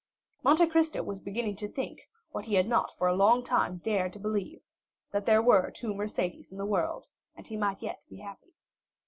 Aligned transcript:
Monte 0.41 0.65
Cristo 0.65 1.03
was 1.03 1.19
beginning 1.19 1.57
to 1.57 1.67
think, 1.67 2.09
what 2.31 2.45
he 2.45 2.55
had 2.55 2.67
not 2.67 2.91
for 2.97 3.07
a 3.07 3.13
long 3.15 3.43
time 3.43 3.77
dared 3.77 4.13
to 4.13 4.19
believe, 4.19 4.63
that 5.11 5.27
there 5.27 5.43
were 5.43 5.69
two 5.69 5.93
Mercédès 5.93 6.51
in 6.51 6.57
the 6.57 6.65
world, 6.65 7.05
and 7.35 7.45
he 7.45 7.55
might 7.55 7.83
yet 7.83 8.01
be 8.09 8.15
happy. 8.17 8.55